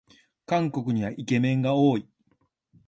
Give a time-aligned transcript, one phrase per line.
[0.47, 2.09] 韓国にはイケメンが多い